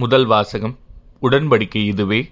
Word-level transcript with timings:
முதல் 0.00 0.26
வாசகம் 0.26 0.74
உடன்படிக்கை 1.22 1.80
இதுவே. 1.84 2.30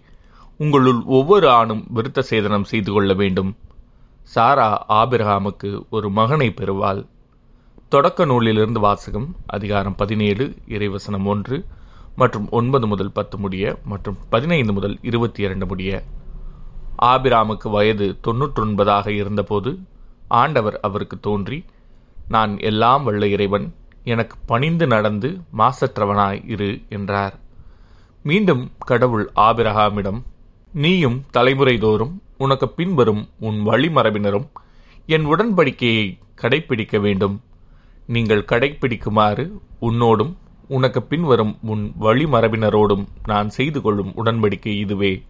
உங்களுள் 0.58 1.00
ஒவ்வொரு 1.04 1.50
ஆணும் 1.50 1.86
விருத்த 1.94 2.22
சேதனம் 2.30 2.62
செய்து 2.62 2.92
கொள்ள 2.92 3.12
வேண்டும். 3.12 3.56
சாரா 4.34 4.68
ஆபிரஹாமுக்கு 4.88 5.70
ஒரு 5.90 6.10
மகனை 6.10 6.50
பெறுவாள். 6.50 7.00
தொடக்க 7.88 8.24
நூலிலிருந்து 8.24 8.80
வாசகம் 8.80 9.26
அதிகாரம் 9.46 9.96
பதினேழு 9.96 10.44
இறைவசனம் 10.68 11.26
ஒன்று 11.26 11.64
மற்றும் 12.16 12.46
ஒன்பது 12.50 12.86
முதல் 12.86 13.12
பத்து 13.12 13.38
முடிய 13.38 13.76
மற்றும் 13.84 14.18
பதினைந்து 14.28 14.72
முதல் 14.72 14.98
இருபத்தி 15.02 15.42
இரண்டு 15.42 15.66
முடிய. 15.66 16.02
ஆபிராமுக்கு 17.02 17.70
வயது 17.70 18.08
தொன்னூற்றொன்பதாக 18.24 19.08
இருந்தபோது 19.08 19.72
ஆண்டவர் 20.28 20.78
அவருக்கு 20.80 21.18
தோன்றி 21.20 21.64
நான் 22.28 22.58
எல்லாம் 22.60 23.04
வல்ல 23.04 23.26
இறைவன் 23.26 23.74
எனக்கு 24.04 24.36
பணிந்து 24.46 24.86
நடந்து 24.86 25.40
மாசற்றவனாய் 25.58 26.40
இரு 26.46 26.70
என்றார். 26.88 27.36
மீண்டும் 28.28 28.62
கடவுள் 28.78 29.30
ஆபிரகாமிடம் 29.34 30.20
நீயும் 30.72 31.18
தலைமுறை 31.30 31.78
தோறும் 31.78 32.22
உனக்கு 32.38 32.68
பின்வரும் 32.68 33.28
உன் 33.40 33.58
வழிமரபினரும் 33.66 34.46
என் 35.06 35.26
உடன்படிக்கையை 35.26 36.18
கடைப்பிடிக்க 36.34 36.98
வேண்டும். 36.98 37.36
நீங்கள் 38.06 38.48
கடைப்பிடிக்குமாறு 38.48 39.44
உன்னோடும் 39.80 40.32
உனக்கு 40.68 41.02
பின்வரும் 41.02 41.58
உன் 41.62 41.92
வழிமரபினரோடும் 42.00 43.04
நான் 43.26 43.48
செய்து 43.48 43.80
கொள்ளும் 43.80 44.12
உடன்படிக்கை 44.24 44.74
இதுவே. 44.78 45.22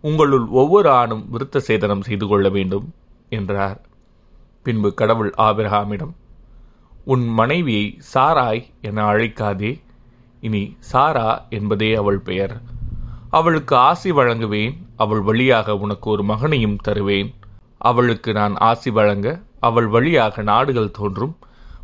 உங்களுள் 0.00 0.46
ஒவ்வொரு 0.46 0.90
ஆணும் 0.90 1.26
விருத்த 1.32 1.60
சேதனம் 1.66 2.00
செய்து 2.00 2.26
கொள்ள 2.26 2.48
வேண்டும் 2.48 2.94
என்றார். 3.28 3.80
பின்பு 4.62 4.94
கடவுள் 4.94 5.34
ஆபிரகாமிடம் 5.36 6.14
உன் 7.04 7.26
மனைவியை 7.28 8.00
சாராய் 8.14 8.64
என 8.80 9.04
அழைக்காதே. 9.12 9.72
இனி 10.40 10.76
சாரா 10.78 11.28
என்பதே 11.50 11.94
அவள் 11.94 12.18
பெயர். 12.18 12.54
அவளுக்கு 13.30 13.76
ஆசி 13.76 14.12
வழங்குவேன் 14.12 14.76
அவள் 14.96 15.20
வழியாக 15.20 15.76
உனக்கு 15.76 16.10
ஒரு 16.10 16.22
மகனையும் 16.22 16.78
தருவேன். 16.82 17.34
அவளுக்கு 17.78 18.32
நான் 18.32 18.54
ஆசி 18.56 18.90
வழங்க 18.90 19.28
அவள் 19.60 19.86
வழியாக 19.86 20.42
நாடுகள் 20.42 20.90
தோன்றும். 20.90 21.34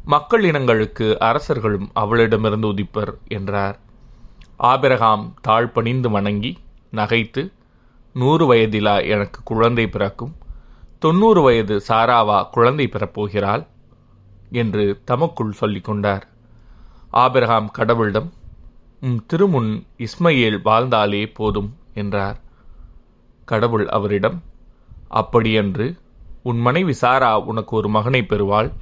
மக்கள் 0.04 0.44
இனங்களுக்கு 0.44 1.06
அரசர்களும் 1.18 1.88
அவளிடமிருந்து 1.92 2.68
உதிப்பர் 2.68 3.12
என்றார். 3.28 3.78
ஆபிரகாம் 4.56 5.24
தாழ்பணிந்து 5.48 6.10
வணங்கி 6.10 6.52
நகைத்து 6.92 7.42
நூறு 8.14 8.44
வயதிலா 8.52 8.96
எனக்கு 9.08 9.40
குழந்தை 9.44 9.86
பிறக்கும். 9.86 10.34
தொண்ணூறு 10.98 11.40
வயது 11.42 11.74
சாராவா 11.88 12.38
குழந்தை 12.50 12.86
பெறப்போகிறாள் 12.92 13.64
என்று 14.50 14.84
தமக்குள் 15.04 15.58
சொல்லிக்கொண்டார் 15.60 16.24
ஆபிரகாம் 17.10 17.68
கடவுளிடம் 17.78 18.28
உம் 19.00 19.26
திருமுன் 19.32 19.86
இஸ்மையேல் 19.96 20.62
வாழ்ந்தாலே 20.62 21.26
போதும் 21.26 21.76
என்றார். 21.94 22.40
கடவுள் 23.44 23.88
அவரிடம் 23.88 24.42
அப்படியன்று 25.10 25.98
உன் 26.42 26.58
மனைவி 26.58 26.92
சாரா 26.92 27.38
உனக்கு 27.38 27.76
ஒரு 27.76 27.88
மகனை 27.88 28.22
பெறுவாள். 28.22 28.72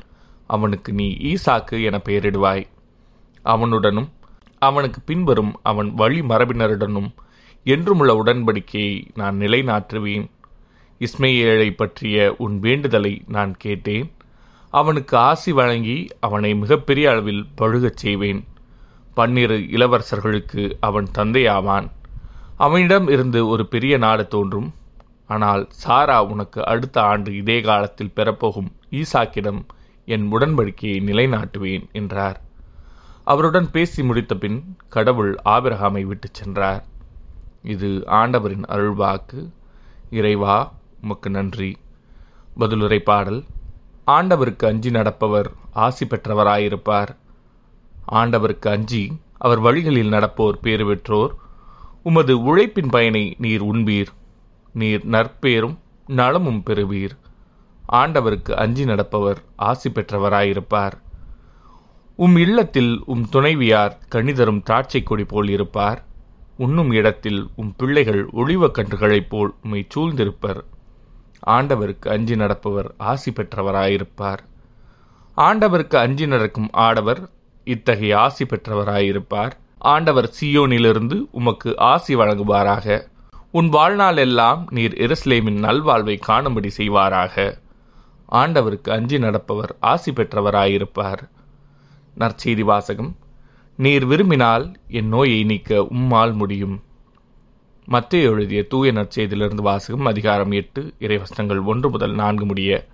அவனுக்கு 0.47 0.93
நீ 0.93 1.17
ஈசாக்கு 1.21 1.84
என 1.84 2.01
பெயரிடுவாய். 2.05 2.67
அவனுடனும் 3.43 4.09
அவனுக்கு 4.59 5.01
பின்வரும் 5.01 5.61
அவன் 5.62 5.95
வழி 5.95 6.21
மரபினருடனும் 6.21 7.12
என்றுமுள்ள 7.65 8.12
உடன்படிக்கையை 8.15 9.05
நான் 9.15 9.39
நிலைநாட்டுவேன். 9.39 10.31
இஸ்மையேலை 10.99 11.71
பற்றிய 11.77 12.34
உன் 12.39 12.61
வேண்டுதலை 12.61 13.23
நான் 13.28 13.56
கேட்டேன். 13.56 14.12
அவனுக்கு 14.71 15.17
ஆசி 15.17 15.53
வழங்கி 15.53 16.09
அவனை 16.21 16.55
மிகப்பெரிய 16.55 17.11
அளவில் 17.11 17.47
பழுகச் 17.56 17.97
செய்வேன். 17.97 18.45
பன்னிரு 19.15 19.59
இளவரசர்களுக்கு 19.59 20.73
அவன் 20.81 21.07
தந்தையாவான். 21.19 21.91
அவனிடம் 22.57 23.09
இருந்து 23.09 23.48
ஒரு 23.48 23.67
பெரிய 23.67 23.98
நாடு 23.98 24.29
தோன்றும். 24.29 24.75
ஆனால் 25.27 25.67
சாரா 25.71 26.25
உனக்கு 26.25 26.67
அடுத்த 26.67 27.03
ஆண்டு 27.03 27.37
இதே 27.37 27.61
காலத்தில் 27.61 28.12
பெறப்போகும் 28.17 28.73
ஈசாக்கிடம் 28.91 29.65
என் 30.06 30.33
உடன்படிக்கையை 30.33 30.99
நிலைநாட்டுவேன் 31.03 31.93
என்றார். 31.93 32.41
அவருடன் 33.25 33.71
பேசி 33.71 34.03
முடித்த 34.03 34.34
பின் 34.34 34.77
கடவுள் 34.88 35.38
ஆபிரகாமை 35.44 36.03
விட்டுச் 36.03 36.34
சென்றார். 36.34 36.84
இது 37.62 38.03
ஆண்டவரின் 38.06 38.65
அருள்வாக்கு. 38.65 39.50
இறைவா 40.11 40.72
உமக்கு 41.03 41.31
நன்றி. 41.31 41.77
பதிலுரை 42.59 42.99
பாடல் 42.99 43.44
ஆண்டவருக்கு 44.06 44.67
அஞ்சி 44.67 44.91
நடப்பவர் 44.91 45.53
ஆசி 45.72 46.06
பெற்றவராயிருப்பார். 46.06 47.17
ஆண்டவருக்கு 48.12 48.69
அஞ்சி 48.69 49.12
அவர் 49.38 49.59
வழிகளில் 49.59 50.10
நடப்போர் 50.10 50.59
பேறு 50.62 50.87
பெற்றோர். 50.87 51.34
உமது 52.03 52.42
உழைப்பின் 52.42 52.88
பயனை 52.88 53.34
நீர் 53.38 53.65
உண்பீர். 53.65 54.06
நீர் 54.72 55.09
நற்பேரும் 55.09 55.78
நலமும் 56.06 56.62
பெறுவீர். 56.66 57.16
ஆண்டவருக்கு 57.93 58.53
அஞ்சி 58.53 58.84
நடப்பவர் 58.84 59.37
ஆசி 59.56 59.91
பெற்றவராயிருப்பார். 59.91 60.93
உம் 62.16 62.37
இல்லத்தில் 62.37 63.03
உம் 63.04 63.28
துணைவியார் 63.28 63.98
கணிதரும் 64.10 64.62
திராட்சை 64.62 65.03
கொடி 65.03 65.25
போல் 65.25 65.48
இருப்பார். 65.48 66.04
உண்ணும் 66.56 66.91
இடத்தில் 66.91 67.48
உம் 67.56 67.75
பிள்ளைகள் 67.76 68.26
ஒளிவக் 68.26 68.78
கன்றுகளைப் 68.78 69.28
போல் 69.28 69.54
உம்மை 69.62 69.87
சூழ்ந்திருப்பர். 69.94 70.60
ஆண்டவருக்கு 71.47 72.09
அஞ்சி 72.09 72.37
நடப்பவர் 72.37 72.94
ஆசி 72.97 73.32
பெற்றவராயிருப்பார். 73.32 74.38
ஆண்டவருக்கு 75.37 75.97
அஞ்சி 75.97 76.26
நடக்கும் 76.26 76.69
ஆடவர் 76.72 77.31
இத்தகைய 77.64 78.20
ஆசி 78.20 78.44
பெற்றவராயிருப்பார். 78.44 79.52
ஆண்டவர் 79.78 80.34
சியோனிலிருந்து 80.41 81.28
உமக்கு 81.30 81.76
ஆசி 81.76 82.16
வழங்குவாராக. 82.16 83.06
உன் 83.52 83.69
வாழ்நாள் 83.69 84.16
எல்லாம் 84.16 84.69
நீர் 84.70 84.92
எருசலேமின் 84.92 85.60
நல்வாழ்வை 85.64 86.19
காணும்படி 86.19 86.70
செய்வாராக. 86.76 87.62
ஆண்டவருக்கு 88.32 88.91
அஞ்சி 88.91 89.19
நடப்பவர் 89.19 89.76
ஆசி 89.80 90.12
பெற்றவராயிருப்பார். 90.12 91.22
நற்செய்தி 92.19 92.60
வாசகம். 92.60 93.16
நீர் 93.76 94.06
விரும்பினால் 94.06 94.76
என் 94.88 95.08
நோயை 95.08 95.44
நீக்க 95.44 95.86
உம்மால் 95.91 96.32
முடியும். 96.32 96.82
மத்திய 97.86 98.31
எழுதிய 98.31 98.62
தூய 98.62 98.92
நற்செய்தியிலிருந்து 98.92 99.62
வாசகம் 99.62 100.06
அதிகாரம் 100.06 100.50
எட்டு 100.50 100.94
இறைவசனங்கள் 101.00 101.64
ஒன்று 101.64 101.91
முதல் 101.91 102.14
நான்கு 102.14 102.44
முடிய 102.44 102.86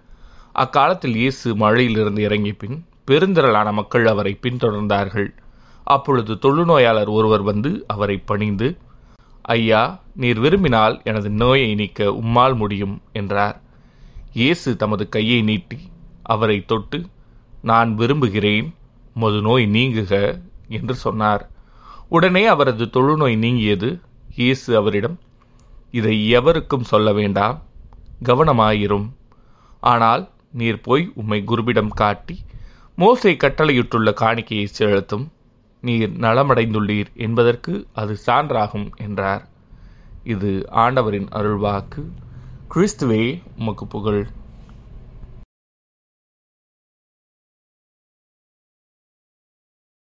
அக்காலத்தில் 0.53 1.15
இயேசு 1.15 1.57
மழையிலிருந்து 1.57 2.19
இறங்கிய 2.19 2.55
பின் 2.59 2.85
பெருந்திரளான 3.11 3.69
மக்கள் 3.79 4.07
அவரை 4.13 4.33
பின்தொடர்ந்தார்கள். 4.45 5.31
அப்பொழுது 5.95 6.33
தொழுநோயாளர் 6.43 7.11
ஒருவர் 7.17 7.45
வந்து 7.51 7.71
அவரை 7.95 8.17
பணிந்து 8.31 8.69
ஐயா 9.55 9.81
நீர் 10.23 10.41
விரும்பினால் 10.45 10.97
எனது 11.11 11.29
நோயை 11.43 11.71
நீக்க 11.81 12.11
உம்மால் 12.21 12.57
முடியும் 12.63 12.97
என்றார். 13.21 13.57
இயேசு 14.41 14.71
தமது 14.83 15.05
கையை 15.15 15.39
நீட்டி 15.49 15.79
அவரை 16.35 16.59
தொட்டு 16.71 16.99
நான் 17.71 17.91
விரும்புகிறேன் 18.01 18.69
மது 19.23 19.39
நோய் 19.47 19.65
நீங்குக 19.77 20.13
என்று 20.79 20.95
சொன்னார். 21.05 21.43
உடனே 22.17 22.43
அவரது 22.53 22.85
தொழுநோய் 22.97 23.37
நீங்கியது. 23.45 23.91
இயேசு 24.37 24.69
அவரிடம் 24.81 25.17
இதை 25.99 26.15
எவருக்கும் 26.39 26.89
சொல்ல 26.93 27.09
வேண்டாம் 27.19 27.57
கவனமாயிரும். 28.29 29.09
ஆனால் 29.93 30.23
நீர் 30.61 30.81
போய் 30.87 31.05
உம்மை 31.21 31.41
குருவிடம் 31.51 31.93
காட்டி 32.03 32.37
மோசை 32.99 33.37
கட்டளையிட்டுள்ள 33.37 34.13
காணிக்கையை 34.13 34.65
செலுத்தும். 34.65 35.33
நீர் 35.81 36.11
நலமடைந்துள்ளீர் 36.11 37.07
என்பதற்கு 37.15 37.87
அது 37.93 38.17
சான்றாகும் 38.27 38.91
என்றார். 38.97 39.49
இது 40.25 40.67
ஆண்டவரின் 40.71 41.29
அருள்வாக்கு. 41.29 42.05
கிறிஸ்துவே 42.75 43.43
உமக்கு 43.59 43.87
புகழ். 43.87 44.27